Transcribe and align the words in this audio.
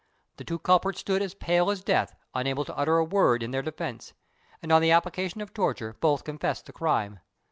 _"The 0.37 0.43
two 0.43 0.57
culprits 0.57 1.01
stood 1.01 1.21
there 1.21 1.25
as 1.27 1.35
pale 1.35 1.69
as 1.69 1.83
death, 1.83 2.15
unable 2.33 2.65
to 2.65 2.75
utter 2.75 2.97
a 2.97 3.05
word 3.05 3.43
in 3.43 3.51
their 3.51 3.61
defence; 3.61 4.13
and 4.63 4.71
on 4.71 4.81
the 4.81 4.89
application 4.89 5.41
of 5.41 5.53
torture 5.53 5.95
both 5.99 6.23
confessed 6.23 6.65
the 6.65 6.73
crime. 6.73 7.19